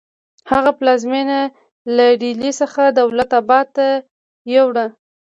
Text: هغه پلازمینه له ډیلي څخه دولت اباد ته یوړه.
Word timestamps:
هغه 0.51 0.71
پلازمینه 0.79 1.39
له 1.95 2.05
ډیلي 2.21 2.51
څخه 2.61 2.81
دولت 2.99 3.29
اباد 3.41 3.67
ته 3.75 3.87
یوړه. 4.55 4.85